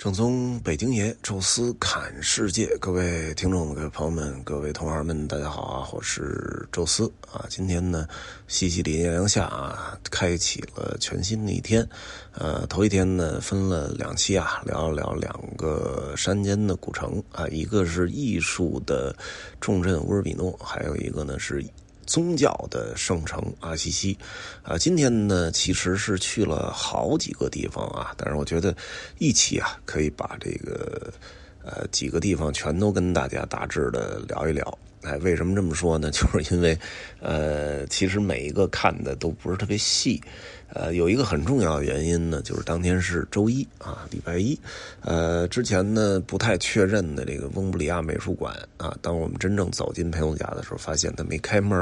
[0.00, 5.88] 正宗北京爷，宙斯侃世界，各位听众、各位朋友们、各位同行们，大家好啊！
[5.92, 7.44] 我是宙斯啊。
[7.50, 8.08] 今天呢，
[8.48, 11.86] 西西里艳阳下啊，开启了全新的一天。
[12.32, 19.14] 呃，头一天呢，分了两期啊，聊了聊两个山间的古城啊，一个是艺术的
[19.60, 21.62] 重镇乌尔比诺，还有一个呢是。
[22.10, 24.18] 宗教的圣城阿西西，
[24.64, 28.74] 啊，今天呢其实是去了好几个地方啊，但是我觉得
[29.18, 31.12] 一起啊可以把这个
[31.64, 34.76] 呃几个地方全都跟大家大致的聊一聊。
[35.02, 36.10] 哎，为什么这么说呢？
[36.12, 36.76] 就是因为
[37.20, 40.20] 呃，其实每一个看的都不是特别细。
[40.72, 44.56] 呃，有一个很重要的原因呢，就是当天是周一啊，礼拜一。
[45.00, 51.76] 呃，之前呢不太确认的这个翁布里亚美术馆啊，当我们真正走进佩龙家的时候，发现它没开门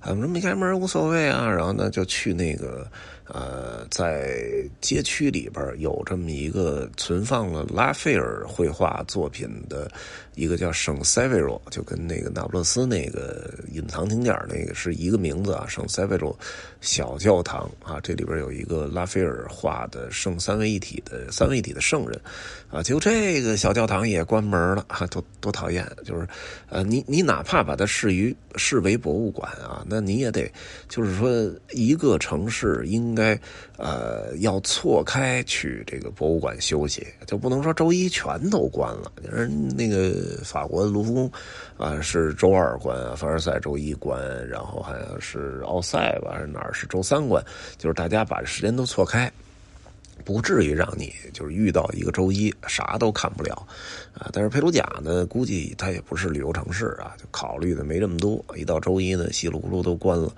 [0.00, 2.86] 啊，我说没开门无所谓啊，然后呢就去那个
[3.28, 4.38] 呃，在
[4.82, 9.90] 街区里边有这么一个存放了拉斐尔绘画作品的
[10.34, 16.38] 一个叫圣塞维罗，就跟那个那不勒斯那个隐藏景点那个是一个名字啊，圣塞维罗
[16.82, 18.17] 小教堂啊，这。
[18.18, 22.20] 里边有一个拉斐尔画的圣三位一体的三位一体的圣人，
[22.68, 25.88] 啊，结果这个小教堂也关门了，哈，多多讨厌！
[26.04, 26.26] 就是，
[26.68, 30.50] 呃，你你哪怕把它视于视为博物馆啊，那你也得，
[30.88, 31.30] 就是说，
[31.70, 33.38] 一个城市应该，
[33.76, 39.12] 呃，要错开去这个博物馆休息，就不能说周一全都关了。
[39.22, 41.30] 人那个法国的卢浮宫，
[41.76, 47.40] 啊，是周二关，凡尔赛周一关，然后好像是奥赛吧，还是哪儿是周三关，
[47.76, 48.07] 就是大。
[48.08, 49.30] 大家把这时间都错开。
[50.24, 53.54] 不至于让你就是遇到一个周一啥都看不了，
[54.14, 54.28] 啊！
[54.32, 58.44] 但是佩鲁贾呢，估计它也不是旅游城市啊，就考虑的没这么多。
[58.56, 60.30] 一到周一呢，稀里糊涂都关了，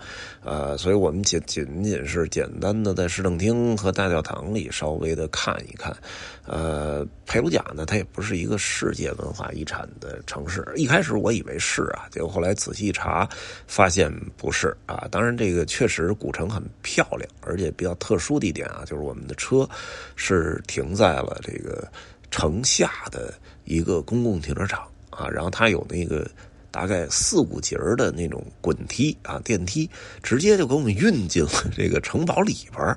[0.45, 5.97] 呃，所以我们仅仅仅是简单的在市政厅和大教堂里稍微的看一看。
[6.47, 10.67] 呃，佩鲁贾呢，它也不是一个世界文化遗产的城市。
[10.75, 13.29] 一开始我以为是啊，结果后来仔细一查，
[13.67, 15.07] 发现不是啊。
[15.11, 19.69] 当然，这个确实古城很漂亮，而且比较特殊的一点啊，就是我们的车。
[20.17, 21.87] 是停在了这个
[22.31, 26.31] 城下的一个公共停车场啊，然后它有那个。
[26.71, 29.89] 大概四五节的那种滚梯啊，电梯
[30.23, 32.97] 直接就给我们运进了这个城堡里边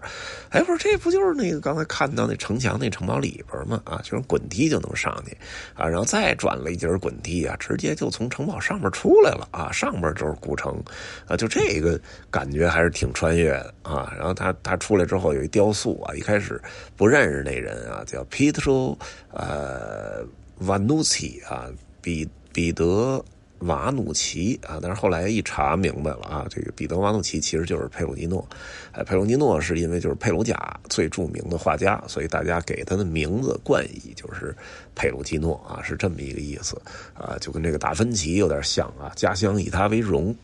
[0.50, 3.82] 哎，不是，这不就是那个刚才看到那城墙那城堡里边吗？
[3.86, 5.36] 啊，就是滚梯就能上去
[5.74, 10.82] 啊，然后再转了一节滚梯啊，直接就从城堡上面出来了啊，上面就是古城
[11.26, 14.14] 啊，就这个感觉还是挺穿越的啊。
[14.16, 16.62] 然后他他出来之后有一雕塑啊，一开始
[16.96, 18.96] 不认识那人啊，叫 Pietro
[19.32, 20.24] 呃
[20.62, 21.68] Vanucci 啊，
[22.02, 23.24] 彼彼得。
[23.66, 28.48] 瓦努奇啊，但是后来一查明白了啊，这个彼得瓦努奇其实就是佩鲁尼诺，
[28.92, 34.56] 哎，佩鲁尼诺是因为就是佩鲁贾最著名的画家，所以大家给他的名字冠以就是
[34.96, 36.82] 佩鲁基诺啊，是这么一个意思
[37.14, 40.36] 啊，就跟这个达芬奇有点像啊，家乡以他为荣。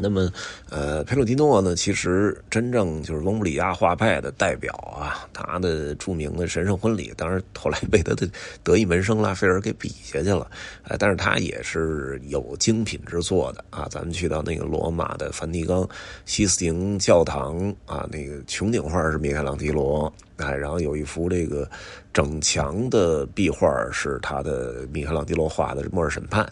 [0.00, 0.30] 那么，
[0.70, 5.28] 呃，佩鲁迪诺呢，其实真正就是翁布里亚画派的代表啊。
[5.32, 8.28] 他的著名的《神圣婚礼》，当然后来被他的
[8.62, 10.50] 得意门生拉斐尔给比下去了。
[10.84, 13.86] 呃，但是他也是有精品之作的啊。
[13.90, 15.88] 咱们去到那个罗马的梵蒂冈
[16.24, 20.12] 西斯廷教堂啊，那个穹顶画是米开朗基罗。
[20.38, 21.68] 哎，然后有一幅这个
[22.12, 26.44] 整墙的壁画是他的米开朗基罗画的《末日审判》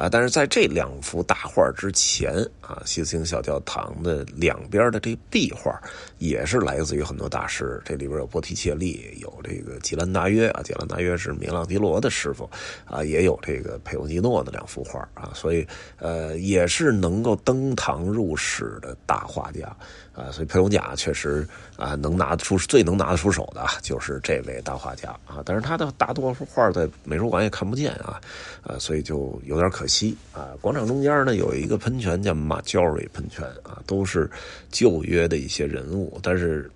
[0.00, 5.80] 啊，但是在这两幅大画之前啊，西斯廷小教堂的两边的这壁画
[6.18, 12.48] 也是来自于很多大师，这里边有波提切利，有这个吉兰达约啊，吉兰达约是米开朗基罗的师傅
[12.84, 15.66] 啊，也有这个佩欧尼诺的两幅画啊，所以
[15.98, 19.76] 呃，也是能够登堂入室的大画家
[20.14, 21.46] 啊，所以佩龙贾确实
[21.76, 23.32] 啊，能拿得出最能拿得出。
[23.32, 28.20] 手的就是这位大画家啊，但是他的大多数画在美术馆也看不见啊，
[28.62, 30.50] 啊，所以就有点可惜啊。
[30.60, 34.30] 广场中间呢有一个喷泉叫马焦瑞喷泉啊，都是
[34.70, 36.70] 旧约的一些人物，但是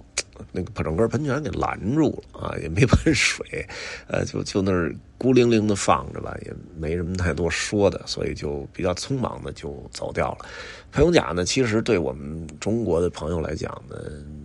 [0.53, 3.67] 那个把整个喷泉给拦住了啊，也没喷水，
[4.09, 4.95] 呃，就就那儿。
[5.19, 10.45] 孤零零的放着吧，也没什么太多说的，所以就比较匆忙的就走掉了。
[10.93, 13.97] 佩勇甲呢，其实对我们中国的朋友来讲呢，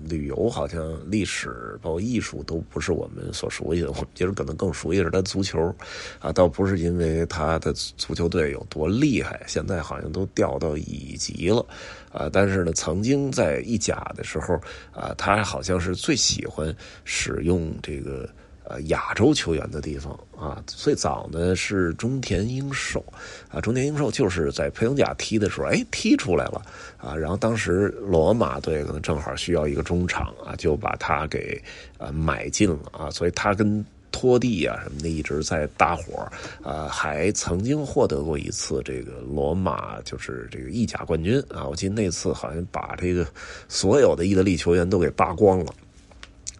[0.08, 3.90] 旅游好像历史包括艺术都不是我们所熟悉的。
[3.90, 5.76] 我们其实可能更熟悉的是他足球，
[6.20, 11.66] 啊，倒不是因为他的足球队有多厉害，现在好像都掉到乙级了，
[12.12, 14.56] 啊，但是呢，曾经在意甲的时候，
[14.92, 18.30] 啊，他好像是最喜欢使用这个。
[18.64, 23.04] 呃，亚洲球员的地方啊，最早呢是中田英寿，
[23.50, 26.62] 啊，中田英寿就是在佩恩贾踢的时候，哎，踢出来了
[26.96, 31.62] 啊，然后当时罗马队可能正好需要一个中场啊，就把他给
[31.98, 36.28] 呃买进了啊，所以他跟拖地啊什么的一直在搭伙
[36.62, 43.26] 啊，还曾经获得过一次这个罗马就是这个意甲冠军啊，我记得那次好像把这个
[43.68, 45.74] 所有的意大利球员都给扒光了。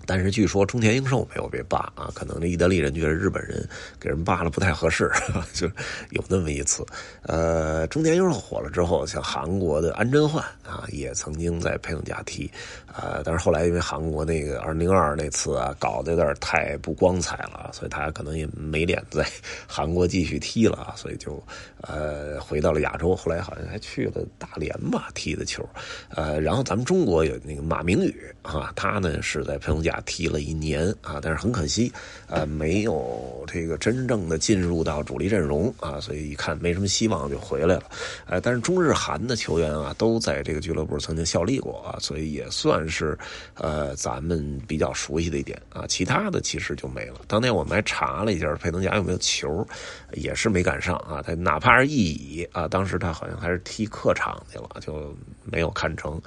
[0.06, 3.68] 但是据说中田英寿没有被罢啊，可能这意大利人觉得日本人
[4.00, 5.10] 给人罢了不太合适，
[5.54, 5.68] 就
[6.10, 6.86] 有那么一次。
[7.24, 12.50] 呃，中田英寿火了之后，像韩国的安贞焕啊，也曾经在佩内贾踢
[12.88, 19.26] 啊，但是后来因为韩国那个二零零二那次啊，搞得有点太不光彩了，所以他可能也没脸在
[19.68, 21.42] 韩国继续踢了，所以就
[21.82, 25.68] 呃回到了亚洲，后来好像还去了大连吧踢的球。
[26.10, 29.92] 呃，然后咱们中国有那个马明宇啊，他呢是在佩内贾。
[30.06, 31.92] 踢了一年啊，但是很可惜，
[32.28, 37.84] 呃，没有这个真正的进入到主力阵容啊，所以一看没什么希望就回来了。
[38.26, 43.18] 呃，但是中日韩的球员啊，都在这个俱乐部曾经效力过啊，所以也算是
[43.56, 45.86] 呃咱们比较熟悉的一点啊。
[45.88, 47.22] 其他的其实就没了。
[47.28, 49.66] 当年我们还查了一下佩登贾有没有球，
[50.14, 51.22] 也是没赶上啊。
[51.22, 56.22] 他哪怕是一乙啊，当时他好像还是踢客场去了，就没有看成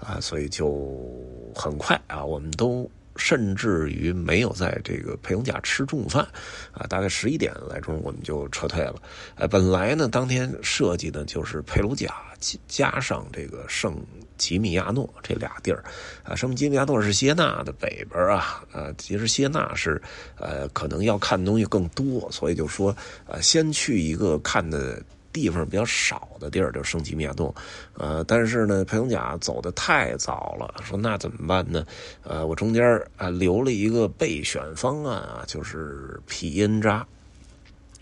[0.00, 0.98] 啊，所以就
[1.54, 2.90] 很快啊，我们都。
[3.16, 6.26] 甚至于没有在这个佩隆贾吃中午饭，
[6.72, 8.94] 啊，大概十一点来钟我们就撤退了。
[9.34, 12.14] 呃，本来呢，当天设计的就是佩鲁贾
[12.66, 14.00] 加上这个圣
[14.38, 15.84] 吉米亚诺这俩地儿，
[16.22, 20.00] 啊，圣吉米亚诺是谢纳的北边啊，呃，其实谢纳是
[20.38, 25.02] 呃可能要看东西更多，所以就说呃先去一个看的。
[25.32, 27.54] 地方比较少的地儿就是圣吉米亚洞，
[27.94, 31.86] 呃，但是呢，佩龙甲走的太早了，说那怎么办呢？
[32.22, 32.84] 呃，我中间
[33.16, 37.06] 啊留了一个备选方案啊，就是皮恩扎。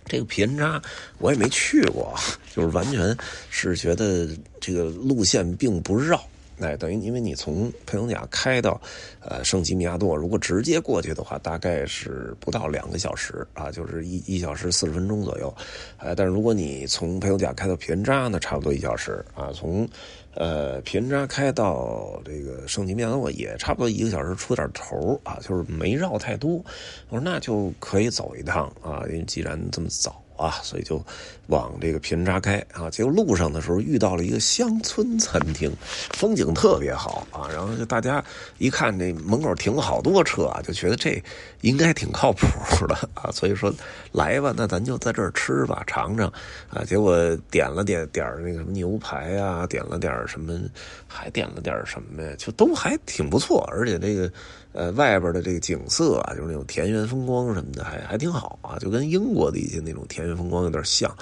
[0.07, 0.81] 这个皮恩扎
[1.19, 2.15] 我也没去过，
[2.55, 3.15] 就是完全
[3.51, 4.27] 是觉得
[4.59, 6.27] 这个路线并不绕。
[6.61, 8.81] 哎，等于因为你从佩隆贾开到，
[9.21, 15.55] 呃，圣吉米亚诺，如果直接过去的话，大概是不到两个小时啊，就是一一小时四十分钟左右。
[15.99, 19.51] 呃，但是如果你从佩隆贾开到皮恩扎呢，差不多一小时啊。
[19.55, 19.89] 从
[20.35, 26.63] 呃皮恩扎开到这个圣吉米亚诺也差不多一个小时出点头啊，就是没绕太多。
[27.09, 30.23] 我说那就可以走一趟啊，因为既然这么早。
[30.39, 31.05] 啊，所以就
[31.49, 32.89] 往这个平扎开啊。
[32.89, 35.71] 结果路上的时候遇到了一个乡村餐厅，
[36.15, 37.49] 风景特别好啊。
[37.53, 38.25] 然后就大家
[38.59, 41.23] 一看这门口停了好多车啊，就觉得这
[41.63, 42.47] 应该挺靠谱
[42.87, 43.31] 的啊。
[43.35, 43.73] 所以说
[44.13, 46.33] 来吧，那咱就在这儿吃吧，尝尝
[46.71, 46.85] 啊。
[46.85, 50.59] 结果点了点点那个什么牛排啊，点了点什么，
[51.07, 54.31] 还点了点什么呀，就都还挺不错，而且这个。
[54.79, 61.13] 呃，外边的这个景色啊，就是那种田园风光什么的，还还挺好啊，就跟英国的一些那种田园风光有点像。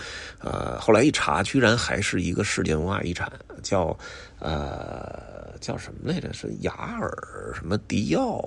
[0.40, 3.32] 呃，后来一查，居然还是一个世界文化遗产，
[3.62, 3.98] 叫
[4.40, 6.30] 呃叫什么来着？
[6.34, 7.10] 是雅尔
[7.54, 8.44] 什么迪奥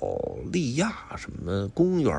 [0.51, 2.13] 利亚什么公园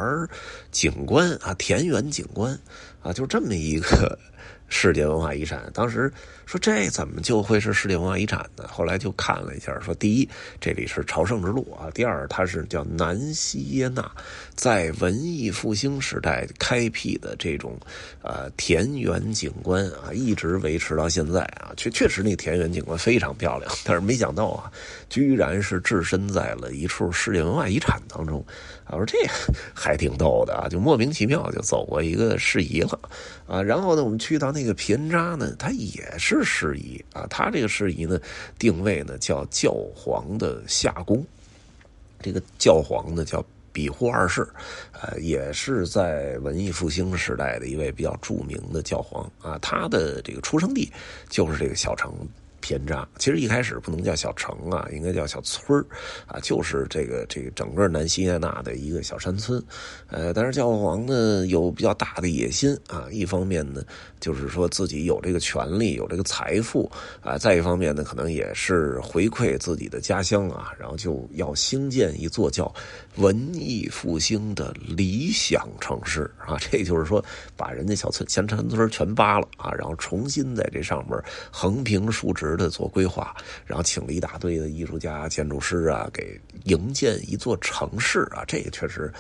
[0.73, 2.59] 景观啊，田园景观
[3.03, 4.19] 啊，就这么一个。
[4.73, 6.13] 世界文化遗产，当时
[6.51, 8.65] 说这怎么就会是世界文化遗产呢？
[8.67, 10.29] 后来就看了一下，说第一，
[10.61, 14.11] 这里是朝圣之路啊；第二，它是叫南西耶纳，
[14.57, 17.79] 在文艺复兴时代开辟的这种
[18.21, 21.71] 呃田园景观啊，一直维持到现在啊。
[21.77, 24.69] 确确实，那田园景观非常漂亮，但是没想到啊，
[25.09, 28.45] 居然是置身在了一处世界文化遗产当中。
[28.89, 29.17] 我说这
[29.73, 32.99] 还挺逗的啊，就莫名其妙就走过一个事宜了
[33.47, 33.63] 啊。
[33.63, 37.27] 然后呢，我们去到那个皮恩扎呢，它也是事宜啊。
[37.31, 38.21] 他这个事宜呢，
[38.59, 41.25] 定位呢叫教皇的夏宫。
[42.21, 44.47] 这个教皇呢叫比护二世，
[44.93, 49.59] 呃，也是在文艺复兴时代的一位比较著名的教皇啊。
[49.63, 50.93] 他的这个出生地
[51.29, 52.13] 就是这个小城。
[52.61, 55.83] 偏扎，其实一开始不能叫小城啊，应该叫小村
[56.27, 59.63] 啊，就是这个这个整个南西耶纳的一个小山村，
[60.09, 63.83] 呃，但是教皇呢有比较大的野心啊，一方面呢
[64.21, 66.91] 就是说自己有这个权利，有这个财富
[67.23, 72.73] 啊，再一方面呢可能也是回馈自己的家乡啊，然后就要兴建一座叫
[73.17, 77.25] 文艺复兴的理想城市啊，这就是说
[77.57, 81.19] 把人家小村前山村全扒了啊，然后重新在这上面
[81.51, 82.50] 横平竖直。
[82.57, 83.35] 的做规划，
[83.67, 89.13] 然后请了一大堆的艺术家、建筑师啊，给营建一座城市啊，这个确实。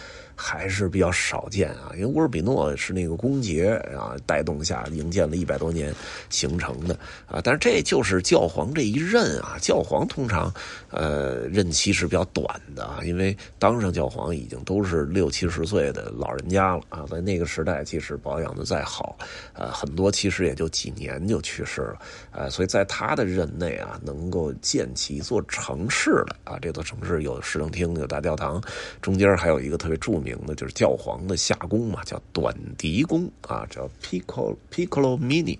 [0.42, 5.94] 还是比较少见啊，因为乌尔比诺是那个公爵啊带动下营建了一百多年
[6.30, 6.94] 形成的
[7.26, 10.50] 啊，但是这就是教皇这一任啊，教皇通常
[10.88, 19.18] 呃任期是比较短的啊，因为当上教皇已经都是六七十岁的老人家了啊，在那个时代即使保养的再好，
[19.52, 21.98] 呃很多其实也就几年就去世了
[22.32, 28.58] 啊，所以在他的任内啊，能够建起一座城市来啊，这座城市有市政厅、有大教堂，
[29.02, 30.29] 中间还有一个特别著名。
[30.36, 35.58] 名的，就是教皇的夏宫嘛，叫短笛宫啊，叫 Piccolo Piccolo Mini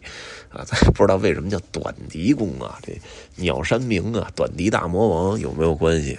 [0.49, 2.93] 啊， 咱不知道为什么叫短笛宫啊，这
[3.37, 6.17] 鸟山明啊，短笛大魔王有没有关系？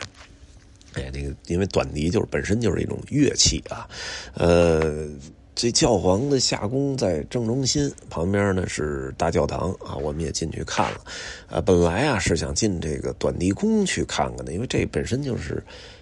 [0.93, 3.87] 哎，那个因为短笛就是本身就是一种乐器啊，
[4.33, 5.07] 呃。
[5.53, 11.01] 这教皇的夏宫在正中心，旁边呢是大教堂啊，我们也进去看了。
[11.49, 15.61] 啊，本来啊是想进这个短笛宫去看看的，因为这本身就是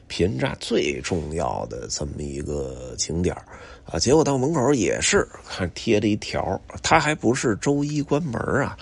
[0.09, 3.33] 皮恩扎最重要的这么一个景点
[3.85, 3.97] 啊。
[3.97, 8.77] 结果到门口也是看贴着一条，它还不是周一关门啊，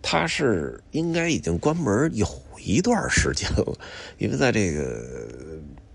[0.00, 2.26] 它是应该已经关门有
[2.64, 3.76] 一段时间了，
[4.16, 5.04] 因为在这个。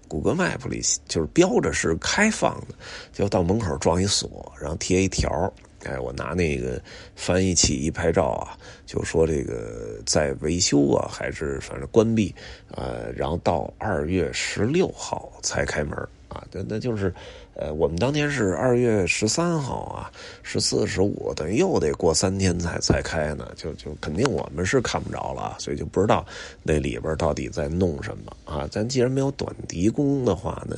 [0.06, 2.76] 谷歌 Map 里就是标着是开放的，
[3.12, 5.52] 就到门口装一锁，然后贴一条。
[5.84, 6.82] 哎，我拿那个
[7.16, 12.34] 翻译器一拍照啊，就说这个在维修啊，还是反正关闭，
[12.72, 15.98] 呃，然后到二月十六号才开门
[16.28, 16.44] 啊。
[16.52, 17.14] 那那就是。
[17.56, 20.12] 呃，我们当天是二月十三号啊，
[20.42, 26.26] 十四、十五，等于又得过三天才才开呢，就就肯定我们是看不着了，所以就不知道
[26.64, 28.68] 那里边到底在弄什么啊。
[28.72, 30.76] 咱既然没有短笛宫的话呢，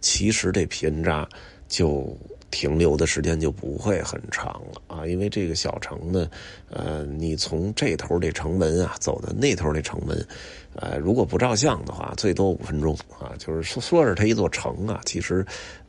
[0.00, 1.28] 其实这皮恩扎
[1.68, 2.16] 就
[2.52, 6.30] 停留的时间就不会很长了啊，因为这个小城呢，
[6.70, 10.24] 呃，你从这头这城门啊走到那头这城门，
[10.76, 15.44] 呃，如果不照相的话，最多五分钟啊，就是说说是它一座城啊，其实。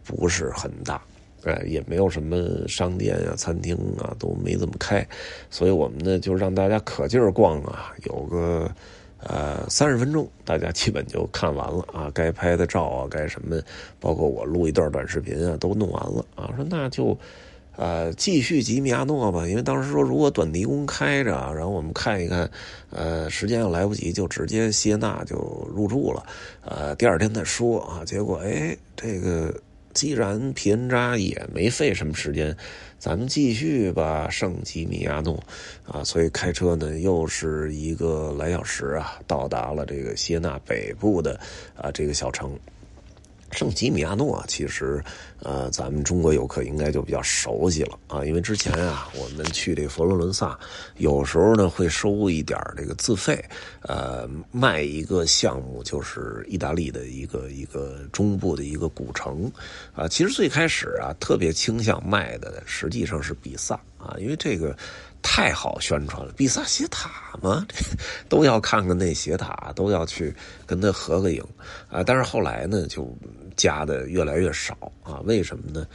[0.05, 1.01] 不是很大，
[1.46, 5.08] 哎，也没有什么商店啊、餐厅啊，都没怎么开，
[5.50, 8.70] 所以我们呢就让大家可劲儿逛啊，有个
[9.27, 13.62] 呃三十分钟，大家基本就看完了啊，该拍的照啊，该什么，
[14.00, 17.18] 包括我录一段短视频啊，都弄完了啊，说那就
[17.75, 22.50] 呃继续吉米亚诺吧，因为当时说如果短笛宫开着，然后我们看一看，
[22.89, 25.38] 呃，时间要来不及，就直接谢纳就
[25.74, 26.24] 入住了，
[26.65, 29.53] 呃，第二天再说啊，结果哎这个。
[29.93, 32.55] 既然皮恩扎也没费什么时间，
[32.97, 35.41] 咱们继续吧，圣吉米亚诺
[35.85, 41.39] 啊，所以开车呢又是一个来小时啊，到达了这个谢纳北部的
[41.75, 42.57] 啊这个小城。
[43.53, 45.01] 圣吉米亚诺其实，
[45.41, 50.57] 呃，咱们中国游客应该就比较熟悉了啊，因为之前啊，我们去这佛罗伦萨，
[50.98, 53.43] 有时候呢会收一点这个自费，
[53.81, 59.51] 呃，卖一个项目，就是意大利的一个一个中部的一个古城，
[59.93, 64.75] 啊，其实最开始啊，特别倾向卖的实际上是比萨啊，因为这个。
[65.24, 67.10] 太好宣传了，比萨斜塔
[67.42, 67.65] 嘛，
[68.30, 70.36] 都要看看那斜塔，都要去
[70.68, 71.42] 跟他合个影
[71.89, 72.03] 啊！
[72.03, 73.12] 但是后来呢，就
[73.56, 75.22] 加的越来越少啊？
[75.22, 75.88] 为什么呢？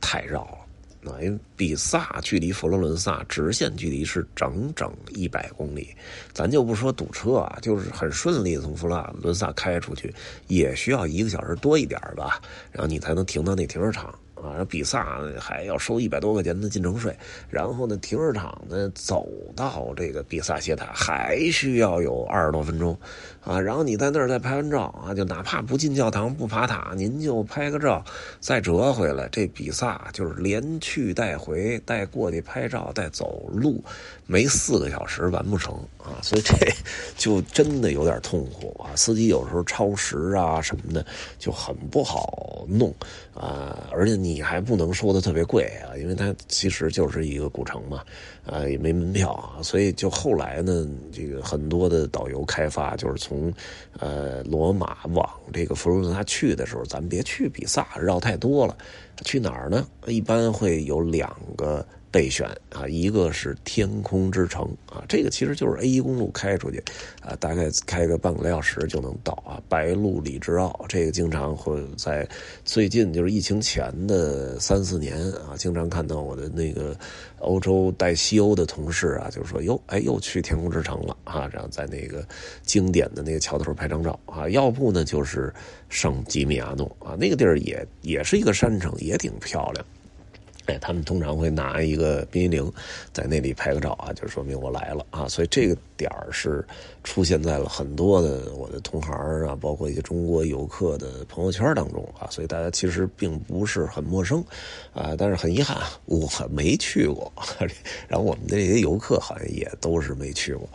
[0.00, 1.20] 太绕了啊！
[1.20, 5.94] 因为比萨距离佛罗伦萨直线距离是整整一百公里，
[6.32, 10.14] 咱就不说堵车啊，就是很顺利从佛罗伦萨开出去，
[10.46, 14.16] 也需要一个小时多一点吧，然后你才能停到那停车场。
[14.42, 17.14] 啊，比萨还要收一百多块钱的进城税，
[17.48, 22.98] 然后呢，停车场呢走到这个比萨斜塔还需要有二十多分钟，
[23.44, 28.04] 啊，然后你在那儿再拍完照啊，就哪怕不进教堂不爬塔，您就拍个照，
[28.40, 33.82] 再折回来，这比萨就是连去带回带过去拍照带走路，
[34.26, 36.54] 没四个小时完不成啊，所以这
[37.16, 41.04] 就真的有点痛苦啊，司机有时候超时啊什么的
[41.38, 42.94] 就很不好弄
[43.40, 44.42] 啊，而且你。
[44.50, 48.02] 还不能收的特别贵啊，因为它其实就是一个古城嘛，
[48.44, 53.52] 啊也没门票啊，所以就后来呢，这个很多的导游开发就是从，
[54.00, 58.76] 呃罗马往这个佛罗伦萨去的时候，咱们别去比萨，绕太多了，
[59.24, 59.86] 去哪儿呢？
[60.06, 61.86] 一般会有两个。
[62.10, 66.82] 备选啊，一个是天空之城啊，这个其实就是 A 一公路开出去，
[67.22, 69.62] 啊，大概开个半个来小时就能到啊。
[69.68, 72.28] 白鹿里之奥，这个经常会在
[72.64, 76.96] 最近就是疫情前的三四年啊，经常看到我的那个
[77.38, 82.26] 欧洲带西欧的同事啊，就说哟，哎，又去天空之城了啊，然后在那个
[82.62, 84.48] 经典的那个桥头拍张照啊。
[84.48, 85.54] 要不呢，就是
[85.88, 89.84] 圣吉米亚诺啊，那个地儿也也是一个山城，也挺漂亮。
[90.66, 92.72] 哎，他们通常会拿一个冰激凌，
[93.12, 95.26] 在那里拍个照啊，就说明我来了啊。
[95.26, 96.64] 所以这个点儿是
[97.02, 99.12] 出现在了很多的我的同行
[99.46, 102.28] 啊，包括一些中国游客的朋友圈当中啊。
[102.30, 104.44] 所以大家其实并不是很陌生
[104.92, 107.32] 啊，但是很遗憾，我没去过。
[108.06, 110.68] 然后我们这些游客好像也都是没去过，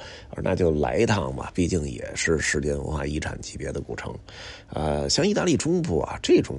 [0.43, 4.13] 那就来一趟吧，毕竟也是世界文化遗产级别的古城。
[4.73, 6.57] 呃，像意大利中部啊这种。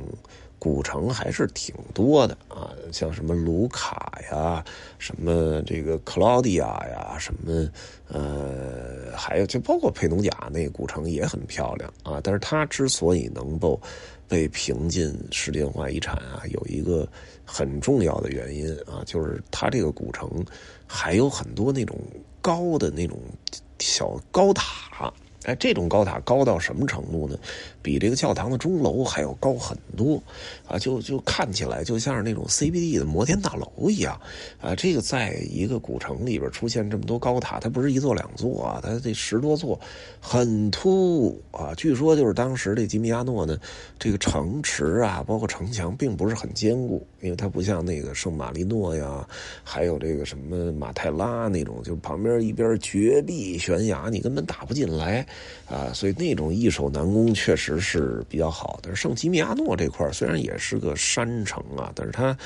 [0.59, 4.65] 古城还是挺多的啊，像什么卢卡呀，
[4.99, 7.69] 什么这个克劳迪亚呀，什么
[8.09, 12.21] 呃，还有就包括佩努贾那古城也很漂亮啊。
[12.23, 13.81] 但是它之所以能够
[14.27, 17.07] 被评进世界文化遗产啊，有一个
[17.45, 20.45] 很重要的原因啊，就是它这个古城
[20.87, 21.99] 还有很多那种
[22.41, 23.19] 高的那种
[23.79, 25.13] 小高塔。
[25.45, 27.39] 哎，这种高塔高到什么程度呢？
[27.87, 30.21] 比这个教堂的钟楼还要高很多，
[30.67, 34.21] 啊，就就看起来就像是那种 CBD 的摩天大楼一样，
[34.61, 39.79] 啊，这个在一个古城里边出现这么多高塔，它不是一座两座啊，它这十多座，
[40.21, 41.73] 很突兀啊。
[41.77, 43.57] 据说就是当时这吉米亚诺呢，
[44.01, 49.25] 这个城池啊，包括城墙并不是很坚固，因为它不像那个圣马力诺呀，
[49.63, 55.25] 还有这个什么马泰拉那种，就旁边一边绝壁悬崖，你根本打不进来。
[55.69, 58.95] 啊，所以那种易守难攻确实是比较好的。
[58.95, 62.37] 圣吉米亚诺这块虽然也是个山城啊，但是它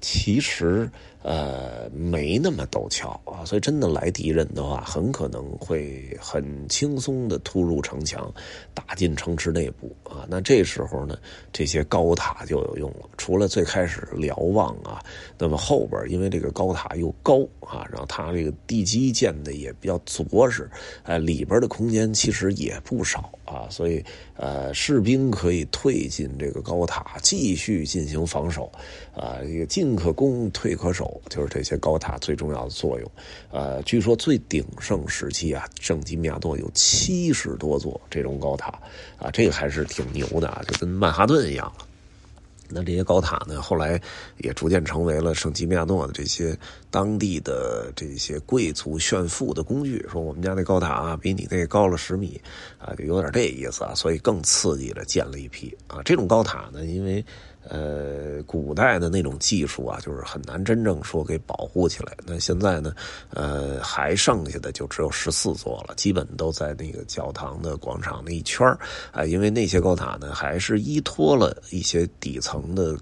[0.00, 0.90] 其实。
[1.24, 8.30] 呃，没那么陡峭啊，所以真的来敌人的话，很可能会很轻松的突入城墙，
[8.74, 10.26] 打进城池内部啊。
[10.28, 11.16] 那这时候呢，
[11.50, 13.08] 这些高塔就有用了。
[13.16, 15.02] 除了最开始瞭望啊，
[15.38, 20.68] 那么后边因为这个高塔又高啊，然后它这个地基建的也比较着实，
[21.04, 24.04] 哎，里边的空间其实也不少啊，所以
[24.36, 28.70] 呃，士兵可以退进这个高塔，继续进行防守
[29.14, 31.20] 啊，这个进可攻，退可守。
[31.30, 33.10] 就是这些高塔最重要的作用，
[33.50, 38.68] 呃，据说最鼎盛时期啊，圣吉米亚诺有七十多座这种高塔，
[39.18, 41.72] 啊，这个还是挺牛的啊，就跟曼哈顿一样
[42.68, 44.00] 那这些高塔呢，后来
[44.38, 46.56] 也逐渐成为了圣吉米亚诺的这些
[46.90, 50.04] 当地的这些贵族炫富的工具。
[50.10, 52.40] 说我们家那高塔啊，比你那高了十米，
[52.78, 56.02] 啊，就有点这意思啊，所以更刺激的建了一批啊。
[56.04, 57.24] 这种高塔呢，因为。
[57.68, 62.12] 呃，古代的那种技术啊，就是很难真正说给保护起来。
[62.26, 62.94] 那现在呢，
[63.30, 68.66] 呃，还剩下的就只有十四座了，基本都在那个教堂的广场那一圈
[69.12, 72.96] 啊，因为那些高塔呢，还是依托了一些底层的。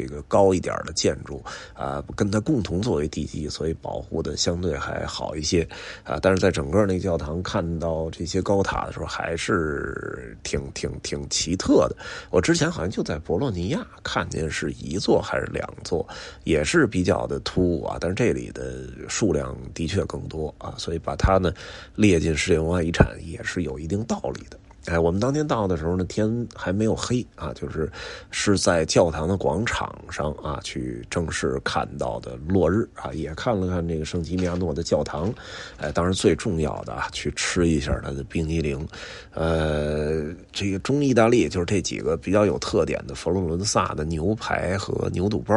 [0.00, 1.42] 这个高一点的建筑
[1.74, 5.68] 啊，跟它共同作为地基，所以保护的相对还好一些
[6.04, 6.18] 啊。
[6.22, 11.96] 但是在整个那个教堂看到这些高塔的时候，还是挺挺挺奇特的。
[12.30, 16.06] 我之前好像就在博洛尼亚看见是一座还是两座，
[16.44, 17.98] 也是比较的突兀啊。
[18.00, 21.52] 但是这里的数量的确更多啊，所以把它呢
[21.94, 24.58] 列进世界文化遗产也是有一定道理的。
[24.90, 27.88] 哎，我们当天到的时候呢，天还没有黑啊，就是
[28.32, 35.32] 是在教堂的广场上啊，去正式看到的落日啊，也看了看这个圣吉米亚诺的教堂。
[35.76, 38.84] 哎，当然最重要的啊，去吃一下它的冰激凌。
[39.32, 45.54] 呃，这个中意大利就是这几个比较有特点的佛罗伦萨的牛排和牛肚包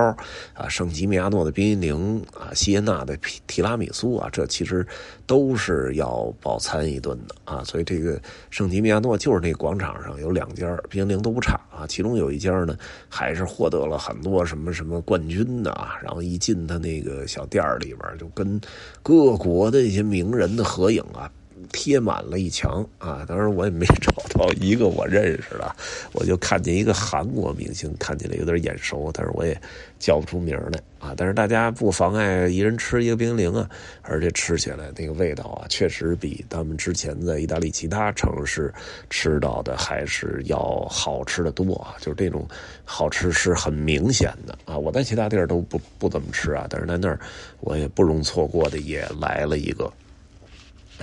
[0.53, 3.17] 啊，圣吉米亚诺的冰激凌啊，锡耶纳的
[3.47, 4.85] 提拉米苏啊，这其实
[5.25, 7.63] 都是要饱餐一顿的啊。
[7.63, 9.17] 所以这个圣吉米亚诺。
[9.17, 12.75] 就是那广场上有两家冰激凌都不差啊，其中有一家呢
[13.07, 15.97] 还是获得了很多什么什么冠军的啊。
[16.01, 18.59] 然后一进他那个小店里边，就跟
[19.01, 21.31] 各国的一些名人的合影啊。
[21.71, 23.25] 贴满了一墙啊！
[23.27, 25.75] 当然我也没找到一个我认识的，
[26.11, 29.59] 我就看见一个韩国明星，看起来有点眼熟，但是我也
[29.99, 31.13] 叫不出名来啊。
[31.15, 33.69] 但是大家不妨碍一人吃一个冰淇淋啊，
[34.01, 38.73] 而且吃起来那个味道啊，确实比他们之前在意大利其他城市
[39.09, 41.95] 吃到的还是要好吃的多啊！
[41.99, 42.47] 就是这种
[42.83, 44.77] 好吃是很明显的啊！
[44.77, 47.19] 我在其他地儿都不不怎么吃啊，但是在那儿
[47.61, 49.91] 我也不容错过的也来了一个。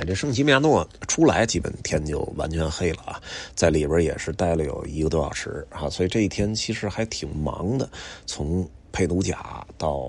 [0.04, 3.22] 这圣吉米亚诺出来，基本天就完全黑了啊！
[3.54, 7.88] 在里边也是待了有一个多小时啊，所以这一天其实还挺忙的。
[8.26, 10.08] 从佩鲁贾到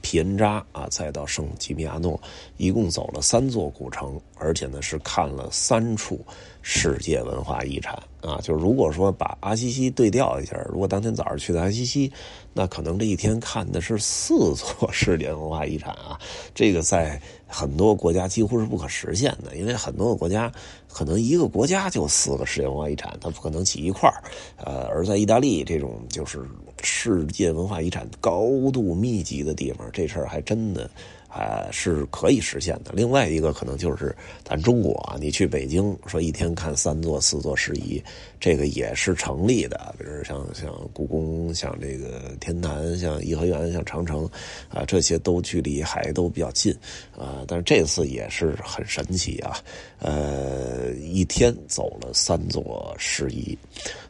[0.00, 2.20] 皮恩扎啊，再到圣吉米亚诺，
[2.56, 6.24] 一共走了三座古城，而且呢是看了三处
[6.64, 8.40] 世界文化遗产啊。
[8.42, 12.10] 就是如果说把阿西西对调一下，如果当天早上去的阿西西，
[12.52, 16.18] 那可能这一天看的是四座世界文化遗产啊。
[16.52, 17.20] 这个在。
[17.46, 20.50] 很多国家几乎是不可实现的，因为很多个国家
[20.88, 24.24] 可能一个国家就四个世界文化遗产，它不可能挤一块儿。
[24.56, 26.44] 呃，而在意大利这种就是
[26.82, 30.90] 世界文化遗产高度密集的地方，这事儿还真的。
[31.34, 32.92] 啊，是可以实现的。
[32.94, 38.00] 另外一个可能就是咱中国啊，你去北京说一天看三座四座事宜，
[38.38, 39.92] 这个也是成立的。
[39.98, 44.30] 比如像像故宫、像这个天坛、像颐和园、像长城，
[44.68, 46.72] 啊，这些都距离还都比较近
[47.18, 47.44] 啊。
[47.48, 49.58] 但是这次也是很神奇啊，
[49.98, 53.58] 呃，一天走了三座事宜。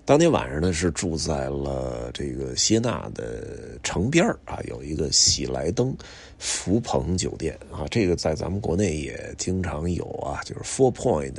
[0.05, 5.97] 当天晚上呢，是住在了这个谢纳的城边啊，有一个喜来登
[6.38, 11.33] 福朋酒店啊，这个在咱们国内也经常有啊，就是 Four Point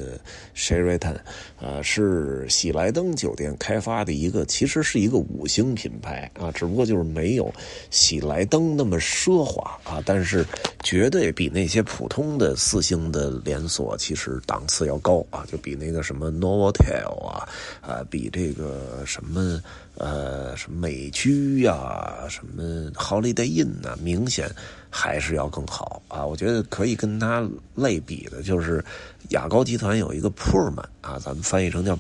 [0.56, 1.18] Sheraton，
[1.60, 7.54] 呃，是喜来登酒店开发的一个，其实是一个五星品牌啊，只不过就是没有
[7.92, 10.44] 喜来登那么奢华啊，但是
[10.82, 17.48] 绝对比那些普通的四星的连锁其实档次要高啊，就比那个什么 Novotel 啊，
[17.82, 18.56] 啊，比这。
[18.56, 19.62] 个什么
[19.98, 24.50] 呃什么美居呀，什么 Holiday Inn 呐，明显
[24.90, 26.26] 还是要更好啊！
[26.26, 28.84] 我觉得可以跟它类比的，就是
[29.30, 31.98] 雅高集团有一个 Pullman 啊，咱们翻译成叫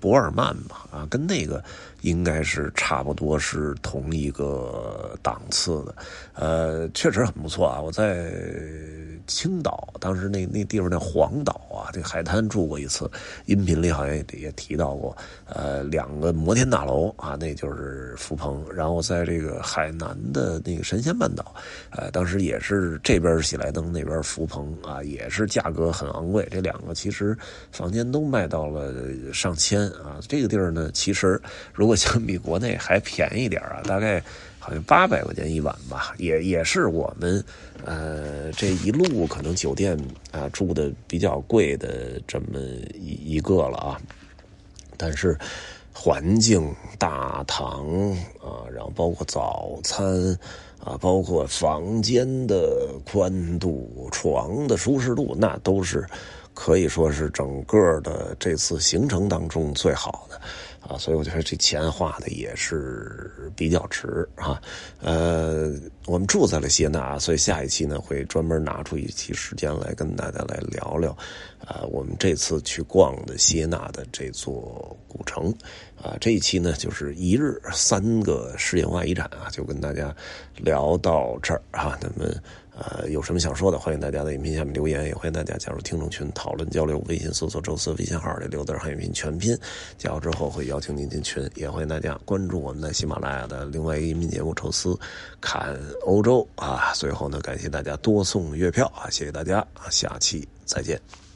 [0.00, 1.62] 博尔曼吧啊，跟那个
[2.02, 5.94] 应该是差不多是同一个档次的，
[6.34, 7.80] 呃，确实很不错啊！
[7.80, 8.32] 我在。
[9.28, 13.10] 青岛当时那那地方那黄岛啊，这海滩住过一次，
[13.44, 15.14] 音频里好像也也提到过。
[15.44, 18.64] 呃，两个摩天大楼啊，那就是福朋。
[18.74, 21.54] 然后在这个海南的那个神仙半岛，
[21.90, 26.48] 呃，当时也是这边喜来登，那边福朋啊，也是价格很昂贵。
[26.50, 27.36] 这两个其实
[27.70, 28.94] 房间都卖到了
[29.30, 30.18] 上千啊。
[30.26, 31.38] 这个地儿呢，其实
[31.74, 34.22] 如果相比国内还便宜点啊，大概。
[34.60, 37.42] 好像八百块钱一晚吧，也也是我们，
[37.86, 39.98] 呃，这一路可能酒店
[40.30, 42.58] 啊住的比较贵的这么
[42.92, 44.00] 一一个了啊。
[44.98, 45.38] 但是
[45.90, 48.10] 环境、大堂
[48.42, 50.06] 啊，然后包括早餐
[50.84, 56.06] 啊，包括房间的宽度、床的舒适度，那都是
[56.58, 60.40] 可以说是整个的这次行程当中最好的。
[60.80, 64.60] 啊，所以我觉得这钱花的也是比较值啊。
[65.00, 65.72] 呃，
[66.06, 71.10] 我们住在了谢纳，所以下一期呢会专门拿出一期时间来跟大家来聊聊，
[71.64, 75.54] 啊，我们这次去逛的谢纳的这座古城。
[76.02, 80.14] 啊，这一期呢就是一日三个世界文化遗产啊，就跟大家
[80.56, 81.96] 聊到这儿啊。
[82.00, 82.32] 那么。
[82.78, 87.02] 呃，有什么想说的，欢迎大家在影片下面留言，也欢迎大家加入听众群讨论交流。
[87.08, 89.58] 微信搜索“宙斯”微信号里刘德汉语拼音全拼，
[89.96, 91.42] 加入之后会邀请您进群。
[91.56, 94.96] 也欢迎大家关注我们的喜马拉雅的另外一个音频节目《宙斯
[95.40, 96.92] 看欧洲》啊。
[96.94, 101.27] 最后呢，感谢大家多送月票啊，谢谢大家，下期再见。